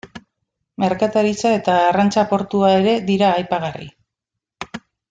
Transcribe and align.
Merkataritza 0.83 1.51
eta 1.57 1.77
arrantza-portua 1.91 2.73
ere 2.81 2.99
dira 3.13 3.31
aipagarri. 3.37 3.89